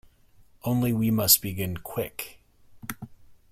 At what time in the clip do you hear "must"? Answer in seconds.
1.11-1.43